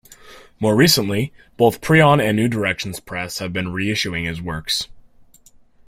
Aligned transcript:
More 0.59 0.75
recently, 0.75 1.31
both 1.57 1.79
Prion 1.79 2.19
and 2.19 2.35
New 2.35 2.47
Directions 2.47 2.99
Press 2.99 3.37
have 3.37 3.53
been 3.53 3.67
reissuing 3.67 4.25
his 4.25 4.41
works. 4.41 4.87